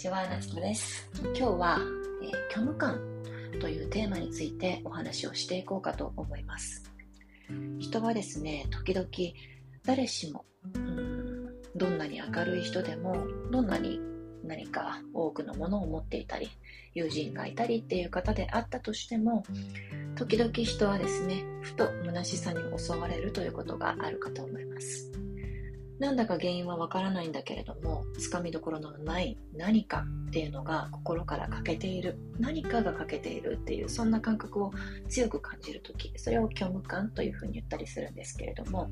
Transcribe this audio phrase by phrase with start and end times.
[0.00, 1.10] ちは、夏子です。
[1.22, 1.78] 今日は、
[2.22, 2.98] えー、虚無感
[3.60, 6.90] というテーマについてお話をしていこうかと思います。
[7.78, 9.06] 人はですね、時々
[9.84, 13.14] 誰しも、うんどんなに明るい人でも、
[13.50, 14.00] どんなに
[14.42, 16.48] 何か多くのものを持っていたり、
[16.94, 19.42] 友人がいたりっていう方であったとしても、
[20.16, 25.12] 時々人はですね、ふと虚しさに襲われるということがあるかと思います。
[26.00, 34.72] なんだか原因はわからないんだけれどもつかみどころのない何かっていうのが心から欠けている何かが欠けているっていうそんな感覚を
[35.10, 38.90] 強く感じる時それを虚無感というふうに言ったりするんですけれども、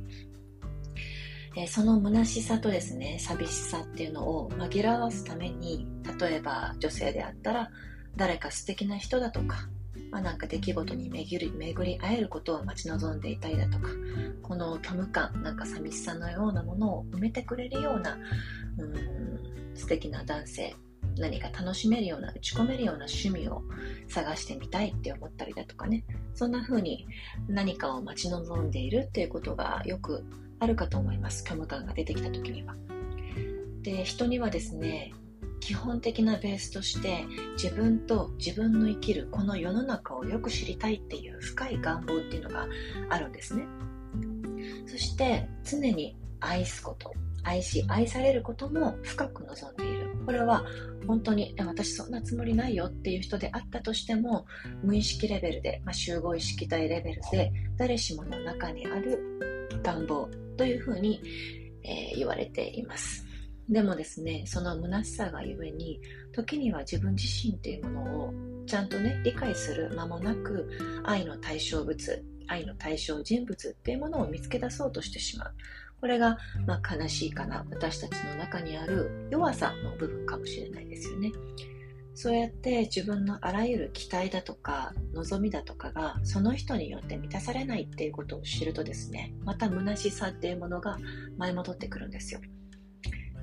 [1.56, 5.86] え、その虚しさとですね寂しさっていうのを紛らわすために
[6.20, 7.70] 例えば女性であったら
[8.16, 9.70] 誰か素敵な人だとか
[10.10, 13.88] まあ、なんか出来事に巡り巡り会えることを待ち望んでいたりだとか
[14.42, 18.18] この虚無感なんか寂しさのようなものを埋めてくれるような
[18.78, 20.74] うん素敵な男性
[21.18, 23.62] 何か楽しめるような打ち込めるような趣味を
[24.08, 26.04] 探してみたいって思ったりだとかね。
[26.34, 27.06] そんな風に
[27.48, 30.24] 何かを待ち望んでいるっていうことがよく
[30.60, 32.76] あるかと思います虚無感が出てきた時には。
[33.82, 35.12] で人にはですね
[35.60, 37.24] 基本的なベースとして
[37.62, 42.66] 自分と自分の生きるこの世の中をよく知りたいっていう深い願望っていうのが
[43.10, 43.66] あるんですね。
[44.86, 47.12] そして常に愛すこと。
[47.44, 50.16] 愛し愛されることも深く望んでいる。
[50.26, 50.64] これは
[51.06, 54.44] 本当に私そんなつもりないよっていう人であったとしても
[54.82, 61.22] 無意識レベルで、まあ、集合意識体レベルで誰しもの中にある願望というふうに、
[61.82, 63.27] えー、言われています。
[63.68, 66.00] でもですね、その虚しさがゆえに、
[66.32, 68.34] 時には自分自身っていうものを
[68.66, 70.70] ちゃんとね、理解する間もなく、
[71.04, 75.54] 愛の対象物、愛の対象人物っていうものを見つけ出そうとしてしまう。
[76.00, 81.32] これが、まあ、悲しいかな、私たちの中にある弱さの部分かもしれないですよね。
[82.14, 90.98] そうやって自分のあらゆる期待だとか望みだとかがその人によって満たされないっていうことを知るとですねまた虚しさっていうものが
[91.36, 92.40] 舞い戻ってくるんですよ。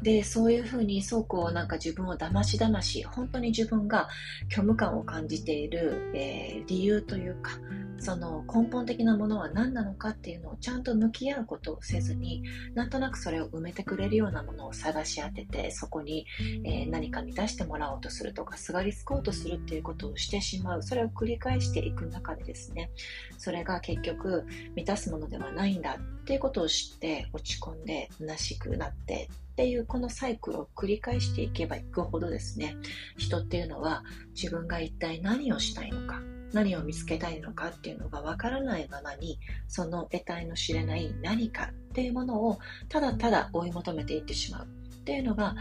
[0.01, 4.07] でそういうふうにそうこうなんか自分をだましだまし本当に自分が
[4.49, 7.51] 虚無感を感じている、えー、理由というか
[7.97, 16.25] その根本的なものは何なのかっていうのをちゃんと向き合うことをせずになんとなくそれを埋めてくれるようなものを探し当ててそこに、
[16.65, 22.91] えー、何か満たしてもらおうとするとかすがりつこうとするっていうことをしてしまうそれを繰り返していく中でですね
[23.37, 24.45] それが結局
[24.75, 32.75] 満たすものではないんだっていうことを知って落ち込んで虚しくなってっていうこのサイクルを繰り返していけばいくほどですね
[33.17, 36.19] 人っていうのは自分が一体何をしたいのか
[36.51, 39.39] 何を見つけたいのかっていうのがわからないままに
[39.69, 45.55] その得体の知れない何かっていうものをただただ追い求めていってしまうっていうのが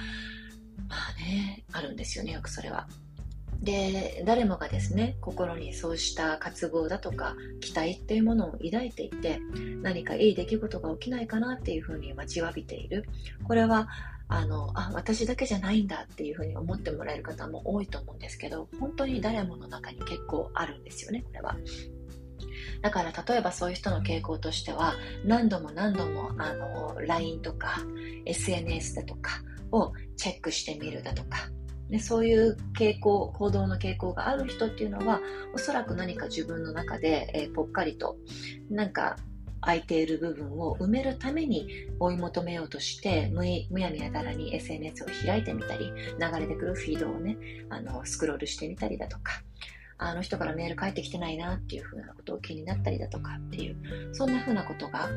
[0.89, 2.89] まあねあるんですよねよくそれは。
[3.61, 9.41] で誰もがですね心にそうした渇望だとか期待っていうものを抱いていて
[9.83, 13.05] 何かいい出来事が起きないかなっていうふうに待ちわびている
[13.45, 13.89] これは
[14.29, 21.57] あのあ私だけじゃないんだっていうふうに思ってもらえる方も多いと思うんですけど本当に誰もの中に結構あるんですよねこれは。
[22.83, 24.95] だから例えばそういう人の傾向としては
[25.25, 27.81] 何度も何度もあの LINE とか
[28.25, 31.49] SNS だとかをチェックしてみるだとか
[31.91, 35.21] でそういう傾向行動の傾向がある人っていうのは
[35.55, 38.17] おそらく何か自分の中で、えー、ぽっかりと
[38.71, 39.17] なんか
[39.61, 41.69] 空いている部分を埋めるために
[41.99, 47.37] 追い求めようとしてむむやみやたらに SNS を開いてみたり流れてくるフィードをね
[47.71, 49.43] あのスクロールしてみたりだとか
[49.97, 53.77] あの人からメール返ってきてないなっていうふうなことを気になったりだとかっていう
[54.13, 55.09] そんなふうなことが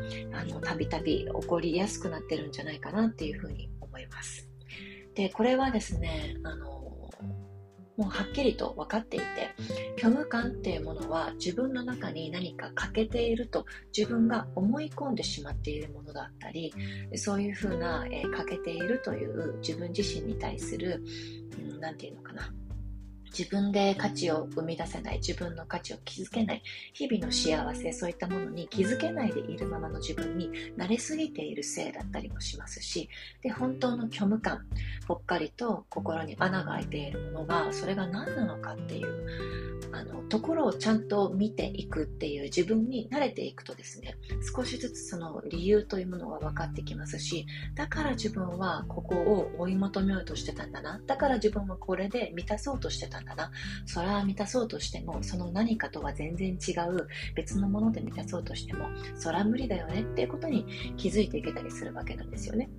[0.63, 4.46] たびたび起こりやすくなってるんじゃないかなっていうふうに思います。
[5.17, 6.67] でこれはですねあの
[7.97, 9.25] もうはっきりと分かっていて
[9.97, 13.65] 虚無感っていうものは自分の中に何か欠けていると
[13.97, 16.71] 自分が思い込んでしまっているものだったり
[17.15, 21.03] そういうふうな、えー、欠けているという自分自身に対する
[21.79, 22.53] 何、うん、て言うのかな
[23.37, 26.63] 自分で価値を生み出せない自分の価値を築けない
[26.93, 33.09] 日々の幸せそういったものに気づけないでいるままの自分に慣れすぎているせいだったりもしますし
[33.41, 34.65] で本当の虚無感
[35.07, 44.15] ぽっかりと心に穴が開いているものがそれが何なのかっていうあのところをちゃんと見ていくっていう自分に慣れていくとですね
[44.55, 47.45] 少しずつその理由というものが分かってきますし
[47.75, 53.51] だから自分はここを追い求めようとしてたんだなだから自分はこれで満たそうとしてたんだな。
[53.85, 60.65] それは満たそうとしてもその何かとは全然違う別のもので満たそうとしてもそれは無理だよねっていうことに
[60.97, 62.69] 気づいていけたりするわけなんですよね。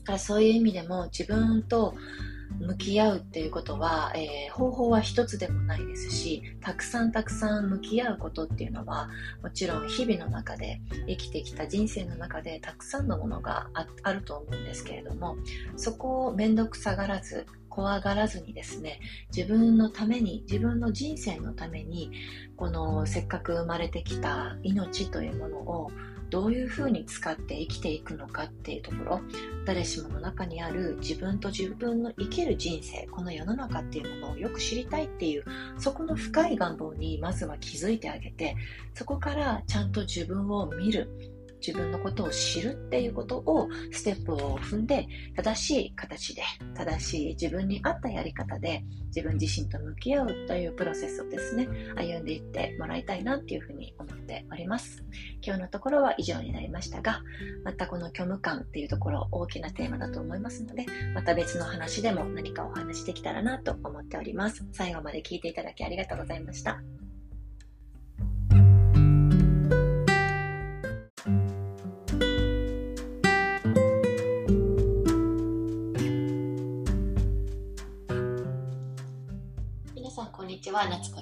[0.00, 1.94] だからそういう意味でも自分と
[2.60, 9.08] 向き合うっていうことは、えー、方法は一つでもないですしたくさんたくさん向き合うことっていうのは
[9.42, 13.68] もちろん日々の中で生きてきた人生の中でたくさんのものが
[14.02, 15.36] あると思うんですけれども
[15.76, 19.00] そこを面倒くさがらず怖がらずにですね
[19.34, 22.12] 自分のために自分の人生のために
[22.56, 25.90] このせっかく生まれてきた命というものを
[26.34, 29.20] どういうふうに使って生きていくのかっていうところ
[29.64, 35.44] 誰しもの中にある自分と自分の生きる人生この世の中っていうものをよく知りたいっていう
[35.78, 38.56] そこの深い願望にまずは気づいてあげて
[38.94, 41.08] そこからちゃんと自分を見る
[41.66, 46.42] 自分のことを知るっていうことをステップを踏んで正しい形で
[46.74, 51.66] 正しい自分に合ったやり方で自分自身と向き合うというプロセスをですね
[51.96, 55.02] 歩んでいってもらいたいなっていうふうに思っております。
[55.42, 57.22] 今日のところは以上になりましたが
[57.64, 60.84] またこの虚無感っていうところ大きなテーマだと思いますので
[61.14, 64.66] また別の話でも何かお話できたらなと思っております。
[64.72, 67.03] 最後まで聞いていただきありがとうございました。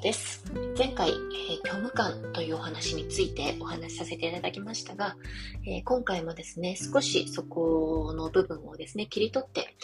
[0.02, 0.42] です。
[0.76, 1.16] 前回、えー、
[1.64, 5.16] 虚無感というお話についてお話しさせていただきましたが、
[5.64, 9.76] えー、今回もですね、少しそこの部分をですね、切り取って、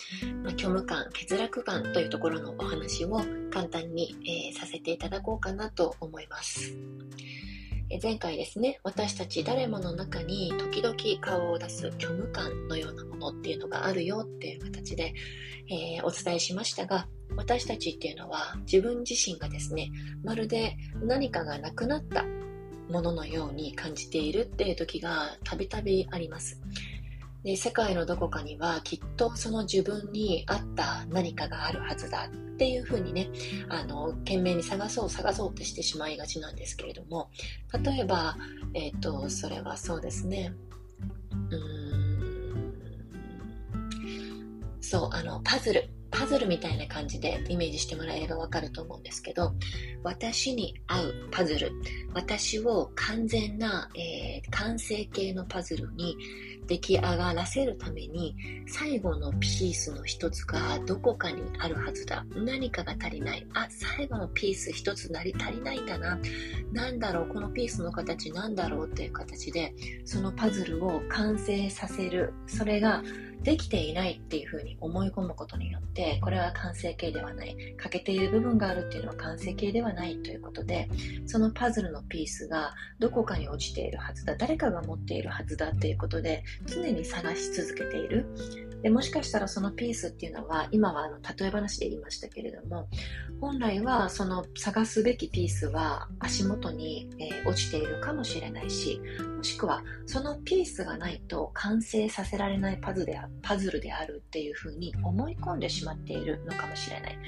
[0.42, 3.20] まあ、虚無感、欠落感というところのお話を
[3.52, 6.76] 簡単に、えー、させていただこうかなと思います。
[8.02, 15.14] 前回ですね私たち誰もの中に時々顔を出す虚無感のようなものっていうのがあるよっていう形で、
[15.70, 19.90] えー、お伝えしましたが私たちっていうのは自分自身がですね
[20.24, 22.24] まるで何かがなくなった
[22.90, 26.60] もののように感じているっていう時がたびたびあります。
[27.44, 33.30] で世界のどこかにはきっとその自分に合った何かがあるはずだっていうふうにね
[33.68, 37.30] あの懸命に探そう探そうってしてしまいがちなんですけれども
[37.84, 38.36] 例えば、
[38.74, 40.52] えっ、ー、とそれはそうですね。
[41.50, 42.08] うん。
[44.80, 45.97] そうあのパズル。
[46.10, 49.52] パズルみたいな感じでイメージしてもらえればわかると思うんですけど
[50.02, 51.72] 私に合うパズル
[52.14, 56.16] 私を完全な、えー、完成形のパズルに
[56.68, 58.36] 出来上がらせるために
[58.68, 62.24] 最後のピースの一つがどこかにあるはずだ。
[62.36, 63.46] 何かが足りない。
[63.54, 66.18] あ最後のピース一つなり足りないんだな。
[66.72, 67.28] 何だろう。
[67.28, 69.74] このピースの形なんだろうっていう形で
[70.04, 72.34] そのパズルを完成させる。
[72.46, 73.02] それが
[73.42, 77.56] できていないっていうふうに思い込むことによってこれは完成形ではない。
[77.76, 80.88] 欠けている部分があるっていうのは完成形ではないということで
[81.26, 88.67] そのパズルのピースがどこかに落ちているはずだ誰かが持っているはずだっていうことで常に探し続けている。
[88.82, 92.88] でもしかしたらそのピースっていうのは今はあの例え話で言いましたけれども
[93.40, 99.00] 本来はその探すべきピースは足元に、えー、落ちているかもしれないし
[99.36, 107.18] もしくはそのピースがないと完成させられないパズルでパズルであるっていうふうに思い込んでしまっているのかもしれない。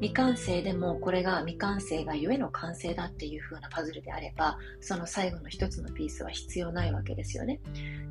[0.00, 7.60] 未完成でもこれが未完成がゆえの完成だっていうふうなパズルであればその最後の一つのピースは必要ないわけですよね。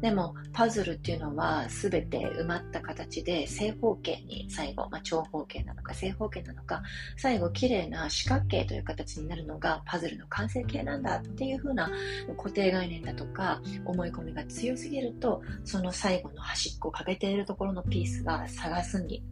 [0.02, 6.82] でもパズルっていうのは全て埋まった形で正方形に最後、まあ、長方形なのか正方形なのか
[7.18, 11.90] 最後綺麗な四角形という形になるのがパズルの完成形なんだっていう風な
[12.38, 19.24] 固定概念だとか思い込みが強すぎるとその最後の端っこ欠けているところのピースが探すに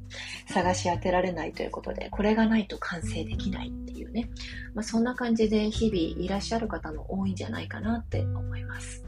[0.47, 4.29] 探し当てられないということでこれがないと完成できないっていうね、
[4.73, 9.03] まあ、そんな感じで日々いらっしゃる方も多いんじゃないかなって思います。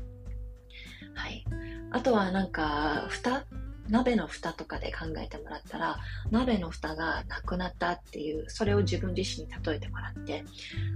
[1.14, 1.46] はい。
[1.92, 3.46] あとはなんか蓋
[3.92, 6.00] 鍋の蓋とかで考えてもらったら
[6.32, 10.44] 鍋の蓋がなくなったっていうそれを自分自身に例えてもらって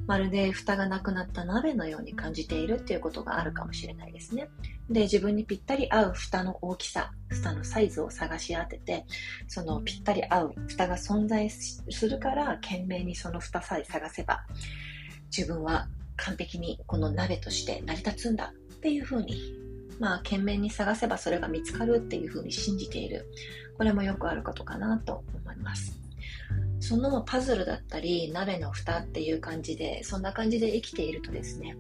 [0.08, 4.50] まるで蓋がなくなった鍋のように感じているっていうことがあるかもしれないですね。
[4.90, 9.06] で自分にぴったり合う蓋の大きさ蓋のサイズを探し当てて
[9.48, 14.46] そのぴったり合う蓋が存在するから懸命にその蓋さえ探せば
[15.36, 19.65] 自分は完璧にこの鍋として成り立つんだっていうふうに
[20.00, 23.28] まあ、懸命に探せばそれが見つかるっていうふうに信じている。
[23.78, 26.00] これもよくあることかなと思います。
[26.80, 31.76] そのパズルだったり、鍋の蓋っていう感じで、そんな感じで生きているとですね、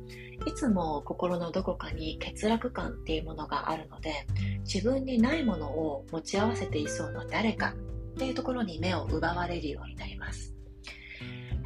[0.47, 4.25] いつも心のどこかに欠落感っていうものがあるので、
[4.61, 7.75] 自分にないものを持ち合わせていそうな誰か
[8.13, 10.54] っていうところに目を奪われるようになります。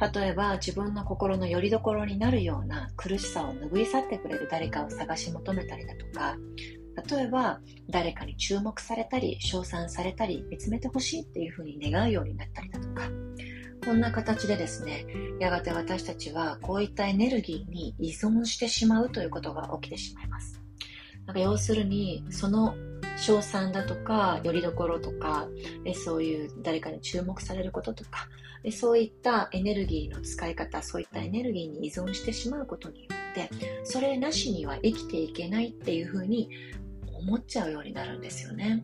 [0.00, 6.36] 例えば自分の心の拠り所になるような苦しさを拭い去ってくれる誰かを探し求めたりだとか
[7.08, 13.08] 例えば誰かに注目されたり称賛されたり見つめてほしいっていうふうに願うようになったりだとか。
[13.82, 15.06] こんな形でですね
[15.40, 20.60] やがて私たちはこういったエネルギーに依存してしまうということが起きてしまいます。
[21.24, 22.74] なんか要するにその
[23.16, 25.46] 称賛だとか、よりどころとか、
[25.94, 28.28] そういう誰かに注目されることとか、
[28.62, 33.50] でそういったエネルギーの使い方、そういったエネルギーに依存してしまうことによって、
[33.84, 36.50] それなしには生きていけないっていうふうに
[37.14, 38.82] 思っちゃうようになるんですよね。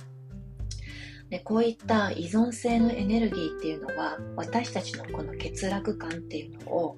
[1.30, 6.96] でこういった依存性のエネルギーっていうのは私たちのこの欠落感っていうのを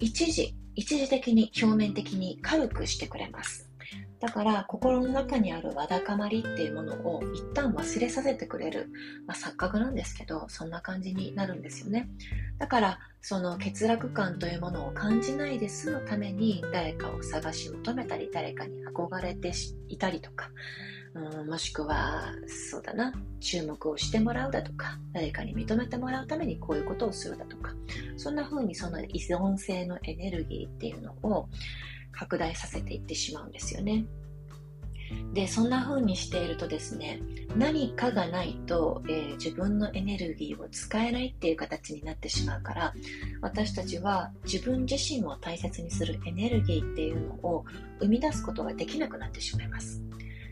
[0.00, 3.67] 一時一時的に表面的に軽くしてくれます
[4.20, 8.90] だから心の中にあるわだかまりっていうものを一旦忘れさせてくれる、
[9.26, 12.08] まあ、錯覚なんですけどそんな感じになるんですよね。
[12.58, 19.52] だからその欠落感というものを感じないで済むために誰かを探し求めたり誰かに憧れて
[19.88, 20.50] いたりとか
[21.14, 27.74] うんもしくはそうだな注目をしてもらうだとか誰かに認めてもらうためにこういうことをするだとか
[28.16, 31.48] そんな風にその依存性のエネルギーっていうのを
[32.12, 34.06] 拡大させていってしまうんですよね。
[35.32, 37.20] でそんな風にしているとですね
[37.56, 42.94] 何かがないと、えー、自分のエネルギーを使えないっていう形になってしまうから
[43.40, 47.64] 私たちは自分自身を大切にするエネルギーっていうのを
[48.00, 50.02] 生み出すことができなくなってしまいます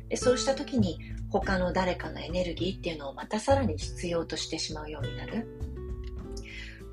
[0.08, 0.98] でそうした時に
[1.30, 5.48] 他の誰かのエネルギーっていうのをまたさらに必要としてしまうようになる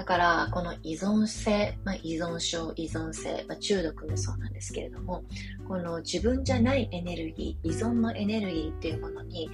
[0.03, 5.23] だから、この依存性、まあ、依存症、依存性、まあ、中毒もそうなんですけれども、
[5.65, 9.49] この自分じゃないエネルギー、依存のエネルギーっていうものに、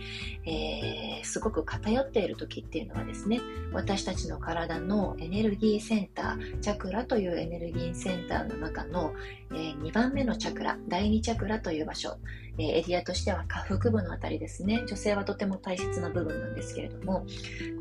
[0.48, 3.40] え、すごく偏っている時っていうのはですね、
[3.72, 9.14] 私たちの体のエネルギーセンター、チャクラというエネルギーセンターの中の、
[9.52, 12.18] えー、2番目のチャクラ、第2チャクラという場所、
[12.58, 14.84] えエリアとしては下腹部のあたりですね。
[14.86, 17.26] 女性はとても大切な部分なんですけれども、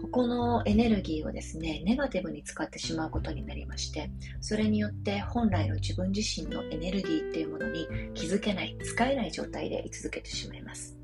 [0.02, 10.97] ここのエネルギーをですね、ネガティブに使ってしまうことになりまして、それによって本来の自分自身のエネルギーっていうものに気づけない、使えない状態で居続けてしまいます。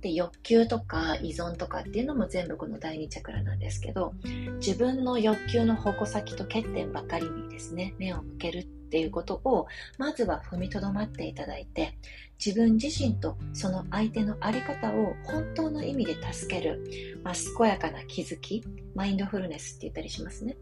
[0.00, 4.14] で欲求とか依存とかっていうのも全部この第二チャクラなんですけど
[4.56, 9.66] 自分の欲求の矛先と欠点ばかりにですね目を向けるっていうことを
[9.98, 11.96] まずは踏みとどまっていただいて
[12.44, 18.64] 自分自身とその相手の在り方を本当の意味で助ける、まあ、健やかな気づき
[18.94, 20.56] マインドフルネスって言ったりしますね。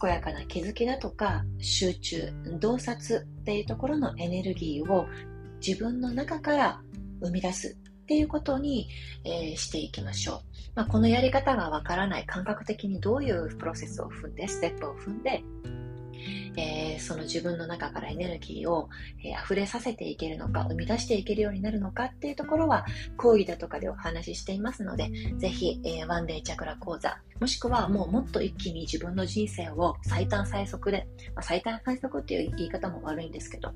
[0.00, 5.06] 健やかな気づきだとか集中洞察っていうところのエネルギーを
[5.64, 6.80] 自分の中から
[7.20, 8.88] 生み出すっていうことに、
[9.24, 10.40] えー、していきましょう。
[10.74, 15.42] まあ、このやり方がわからない感覚的にどういうプロセスを踏んで、ステップを踏んで、
[16.56, 18.88] えー、その自分の中からエネルギーを、
[19.24, 33.74] えー、溢れさせていけるのか、生み出していけるようになるのかっていうところは、講義だとかでお話ししていますので、ぜひ、えー、ワンデーチャクラ講座、もしくはもうもっと一気に自分の人生を最短最速で、まあ、最短最速っていう言い方も悪いんですけど、ま、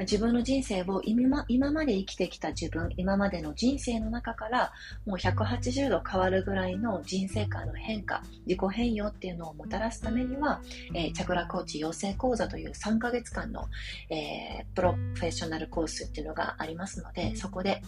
[0.00, 4.72] 自分の人生を今今まで生きてきた自分、今までの人生の中から
[5.06, 10.60] もう180度変わるぐらいの人生観の変化、自己変容っていうのをもたらすためには、
[10.92, 13.68] えー、チャクラコーチ養成講座という3ヶ月間の、
[14.10, 17.80] えー、プロフェッショナルコースっていうのがありますので、そこで、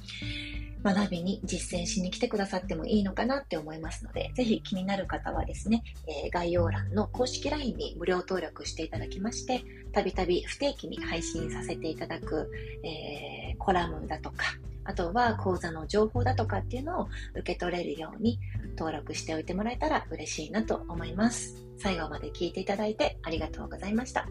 [0.82, 12.50] 学びに実践しに来てくださってもいいのかなって思いますので、ぜひ気になる方はですね、えー、概要欄の公式 LINE に無料登録していただきまして、たびたび不定期に配信させていただく、
[12.84, 14.46] えー、コラムだとか、
[14.84, 18.38] あとは講座の情報だとかっていうのを受け取れるように
[18.76, 21.64] 登録しておいてもらえたら嬉しいなと思います。
[21.78, 24.26] 最後まで聞いていただいてありがとうございました。